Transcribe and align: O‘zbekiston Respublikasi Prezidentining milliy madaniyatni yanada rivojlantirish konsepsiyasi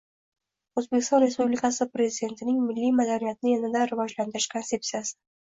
O‘zbekiston 0.81 1.21
Respublikasi 1.23 1.87
Prezidentining 1.97 2.57
milliy 2.71 2.91
madaniyatni 3.01 3.53
yanada 3.55 3.85
rivojlantirish 3.93 4.51
konsepsiyasi 4.57 5.17